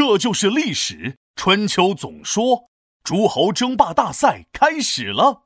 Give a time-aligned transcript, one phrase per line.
[0.00, 1.18] 这就是历史。
[1.36, 2.70] 春秋总说，
[3.04, 5.42] 诸侯争霸大赛开始了。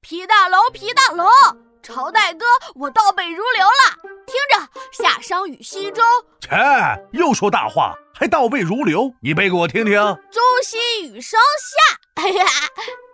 [0.00, 1.28] 皮大龙，皮大龙，
[1.82, 3.98] 朝代歌我倒背如流了。
[4.26, 6.02] 听着，夏商与西周。
[6.40, 6.56] 切，
[7.12, 9.12] 又说大话，还倒背如流？
[9.20, 9.92] 你背给我听听。
[9.92, 10.78] 周西
[11.12, 12.22] 与商夏。
[12.22, 12.46] 哎呀，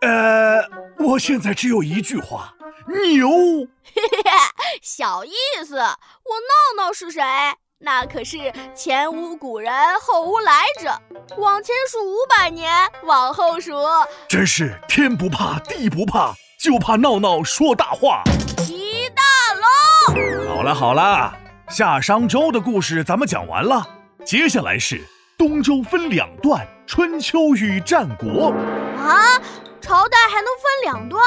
[0.03, 2.55] 呃，我现在只有一句话，
[2.87, 3.29] 牛。
[3.83, 4.31] 嘿嘿，
[4.81, 5.33] 小意
[5.67, 5.75] 思。
[5.75, 7.21] 我闹闹是谁？
[7.85, 10.91] 那可是前无古人后无来者，
[11.37, 12.73] 往前数五百年，
[13.03, 13.75] 往后数，
[14.27, 18.23] 真是天不怕地不怕，就怕闹闹说大话。
[18.57, 19.23] 齐大
[20.15, 21.37] 龙，好了好了，
[21.69, 23.87] 夏商周的故事咱们讲完了，
[24.25, 25.05] 接下来是
[25.37, 28.51] 东周分两段，春秋与战国。
[28.97, 29.39] 啊，
[29.83, 31.23] 朝代还能分两段？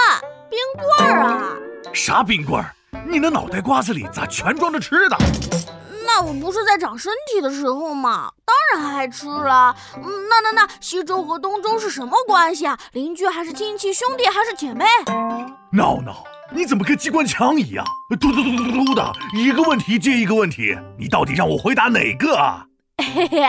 [0.49, 1.55] 冰棍儿啊？
[1.93, 2.73] 啥冰棍儿？
[3.05, 5.17] 你那脑袋瓜子里咋全装着吃的？
[6.19, 8.31] 那我不是在长身体的时候吗？
[8.43, 9.75] 当然爱吃了。
[9.97, 12.75] 嗯，那那那西周和东周是什么关系啊？
[12.93, 13.93] 邻居还是亲戚？
[13.93, 14.83] 兄弟还是姐妹？
[15.71, 17.85] 闹闹，你怎么跟机关枪一样，
[18.19, 20.75] 嘟嘟嘟嘟嘟嘟的，一个问题接一个问题？
[20.97, 22.65] 你到底让我回答哪个啊？
[22.97, 23.43] 嘿嘿，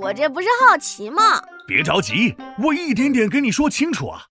[0.00, 1.42] 我这不是好奇吗？
[1.66, 4.22] 别着急，我一点点跟你说清楚啊。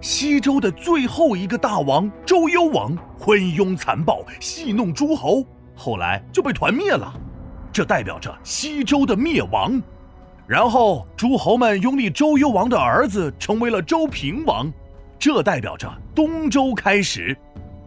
[0.00, 5.44] 西周的最后一个大王周幽王，昏庸残暴，戏弄诸侯。
[5.80, 7.10] 后来就被团灭了，
[7.72, 9.80] 这代表着西周的灭亡。
[10.46, 14.70] 然后诸侯们拥立周幽王的儿子成为了周平王，
[15.18, 17.34] 这代表着东周开始。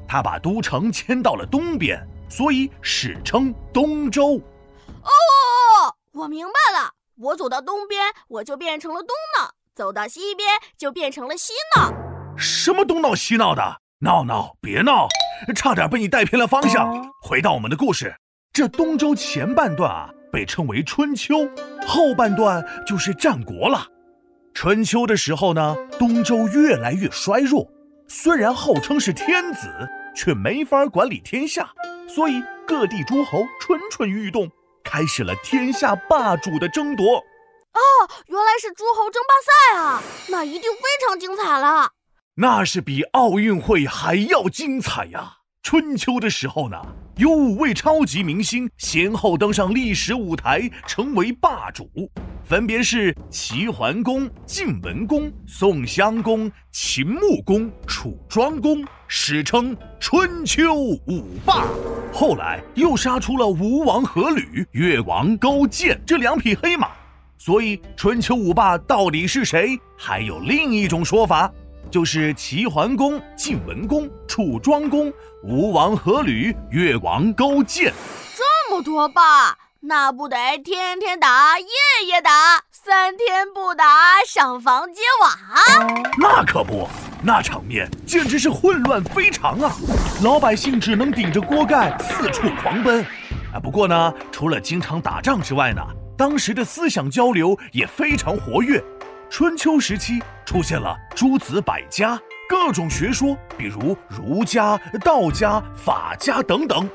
[0.08, 4.42] 他把都城迁到了东边，所以史称东周。
[5.04, 11.94] 哦，我明白了，我走到东边，我就变成了东闹；走到西边，就变成了西闹。
[12.36, 13.82] 什么东闹西闹的？
[14.00, 15.08] 闹闹，别闹！
[15.56, 17.12] 差点被你带偏了方向。
[17.22, 18.16] 回到我们的故事，
[18.52, 21.50] 这东周前半段啊，被称为春秋，
[21.88, 23.88] 后半段就是战国了。
[24.54, 27.68] 春秋的时候呢，东周越来越衰弱，
[28.08, 29.68] 虽然号称是天子，
[30.16, 31.70] 却没法管理天下，
[32.08, 34.50] 所以各地诸侯蠢蠢欲动，
[34.84, 37.18] 开始了天下霸主的争夺。
[37.18, 37.82] 哦，
[38.28, 41.90] 原来是诸侯争霸赛啊，那一定非常精彩了。
[42.36, 45.32] 那是比奥运会还要精彩呀！
[45.62, 46.76] 春秋的时候呢，
[47.18, 51.88] 有五位超级明星先后登上历史舞台，成为霸主，
[52.44, 61.68] 分别是齐桓公、晋文公、宋襄公、秦穆公、楚庄公，史称春秋五霸。
[62.12, 66.90] 后来又杀出了吴王阖闾、越王勾践这两匹黑马，
[67.38, 69.78] 所以春秋五霸到底是谁？
[69.96, 71.52] 还有另一种说法。
[71.94, 77.94] 就是齐桓公、晋文公、楚庄公、吴王阖闾、越王勾践，
[78.36, 81.68] 这么多霸，那不得天天打、夜
[82.08, 83.86] 夜打、三天不打
[84.26, 85.38] 上房揭瓦？
[86.18, 86.90] 那可不，
[87.22, 89.72] 那场面简直是混乱非常啊！
[90.24, 93.04] 老百姓只能顶着锅盖四处狂奔。
[93.54, 95.82] 啊，不过呢，除了经常打仗之外呢，
[96.18, 98.84] 当时的思想交流也非常活跃。
[99.34, 106.88] 春秋时期出现了诸子百家，各种学说，比如儒家、道家、法家等等。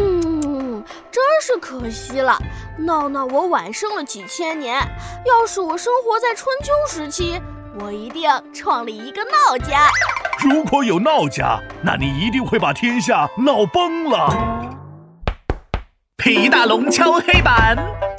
[0.00, 2.36] 嗯，真是可惜了，
[2.78, 4.76] 闹闹我晚生了几千年。
[5.24, 7.40] 要是我生活在春秋时期，
[7.78, 9.86] 我一定创立一个闹家。
[10.40, 14.74] 如果有闹家，那你一定会把天下闹崩了。
[16.16, 17.76] 皮大龙敲黑板，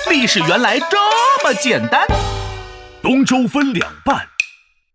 [0.09, 0.97] 历史原来这
[1.43, 2.07] 么简单。
[3.03, 4.29] 东周分两半，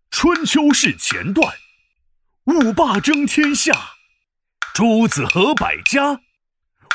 [0.09, 1.53] 春秋是前段，
[2.45, 3.71] 五霸争天下，
[4.73, 6.19] 诸子和百家，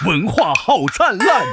[0.05, 1.47] 文化好灿烂。